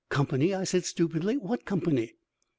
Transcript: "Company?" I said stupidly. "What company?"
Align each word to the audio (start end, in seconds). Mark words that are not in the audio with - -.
"Company?" 0.09 0.51
I 0.55 0.63
said 0.63 0.83
stupidly. 0.85 1.37
"What 1.37 1.63
company?" 1.63 2.15